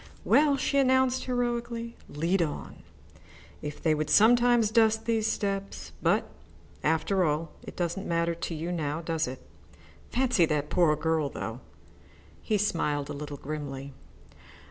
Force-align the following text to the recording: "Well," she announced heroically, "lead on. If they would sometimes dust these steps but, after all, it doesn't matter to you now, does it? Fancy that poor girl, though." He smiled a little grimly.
"Well," 0.25 0.57
she 0.57 0.79
announced 0.79 1.25
heroically, 1.25 1.95
"lead 2.09 2.41
on. 2.41 2.77
If 3.61 3.83
they 3.83 3.93
would 3.93 4.09
sometimes 4.09 4.71
dust 4.71 5.05
these 5.05 5.27
steps 5.27 5.91
but, 6.01 6.27
after 6.83 7.23
all, 7.23 7.51
it 7.61 7.75
doesn't 7.75 8.07
matter 8.07 8.33
to 8.33 8.55
you 8.55 8.71
now, 8.71 9.01
does 9.01 9.27
it? 9.27 9.45
Fancy 10.09 10.47
that 10.47 10.71
poor 10.71 10.95
girl, 10.95 11.29
though." 11.29 11.59
He 12.41 12.57
smiled 12.57 13.11
a 13.11 13.13
little 13.13 13.37
grimly. 13.37 13.93